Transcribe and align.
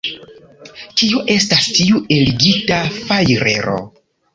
Kio 1.01 1.21
estas 1.35 1.69
tiu 1.77 2.03
eligita 2.19 2.85
fajrero? 3.01 3.83